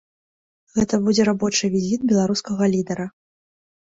Гэта 0.77 0.95
будзе 1.07 1.25
рабочы 1.29 1.69
візіт 1.75 2.01
беларускага 2.11 2.63
лідара. 2.75 3.05